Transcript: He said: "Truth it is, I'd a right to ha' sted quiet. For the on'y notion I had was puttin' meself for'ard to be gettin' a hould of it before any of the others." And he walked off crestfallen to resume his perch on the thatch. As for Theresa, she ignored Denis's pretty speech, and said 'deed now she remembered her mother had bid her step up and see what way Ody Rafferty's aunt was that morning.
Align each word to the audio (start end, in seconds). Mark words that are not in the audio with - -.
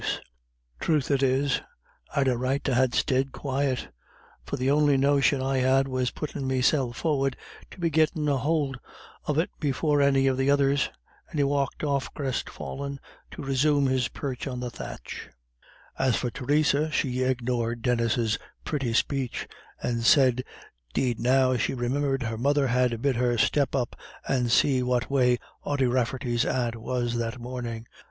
He 0.01 0.07
said: 0.07 0.21
"Truth 0.79 1.11
it 1.11 1.21
is, 1.21 1.61
I'd 2.15 2.27
a 2.27 2.35
right 2.35 2.63
to 2.63 2.73
ha' 2.73 2.87
sted 2.91 3.31
quiet. 3.31 3.89
For 4.47 4.57
the 4.57 4.71
on'y 4.71 4.97
notion 4.97 5.43
I 5.43 5.59
had 5.59 5.87
was 5.87 6.09
puttin' 6.09 6.47
meself 6.47 6.97
for'ard 6.97 7.37
to 7.69 7.79
be 7.79 7.91
gettin' 7.91 8.27
a 8.27 8.39
hould 8.39 8.79
of 9.25 9.37
it 9.37 9.51
before 9.59 10.01
any 10.01 10.25
of 10.25 10.37
the 10.37 10.49
others." 10.49 10.89
And 11.29 11.39
he 11.39 11.43
walked 11.43 11.83
off 11.83 12.11
crestfallen 12.15 12.99
to 13.29 13.43
resume 13.43 13.85
his 13.85 14.07
perch 14.07 14.47
on 14.47 14.59
the 14.59 14.71
thatch. 14.71 15.29
As 15.99 16.15
for 16.15 16.31
Theresa, 16.31 16.89
she 16.89 17.21
ignored 17.21 17.83
Denis's 17.83 18.39
pretty 18.65 18.93
speech, 18.93 19.47
and 19.83 20.03
said 20.03 20.43
'deed 20.95 21.19
now 21.19 21.57
she 21.57 21.75
remembered 21.75 22.23
her 22.23 22.39
mother 22.39 22.65
had 22.69 23.03
bid 23.03 23.17
her 23.17 23.37
step 23.37 23.75
up 23.75 23.95
and 24.27 24.51
see 24.51 24.81
what 24.81 25.11
way 25.11 25.37
Ody 25.63 25.85
Rafferty's 25.85 26.43
aunt 26.43 26.75
was 26.77 27.17
that 27.17 27.37
morning. 27.37 27.85